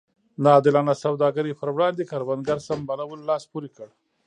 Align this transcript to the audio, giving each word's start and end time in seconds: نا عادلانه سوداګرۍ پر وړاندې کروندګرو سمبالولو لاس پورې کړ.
نا 0.43 0.49
عادلانه 0.55 0.93
سوداګرۍ 1.05 1.53
پر 1.59 1.69
وړاندې 1.75 2.03
کروندګرو 2.11 2.65
سمبالولو 2.69 3.27
لاس 3.29 3.43
پورې 3.51 3.69
کړ. 3.77 3.87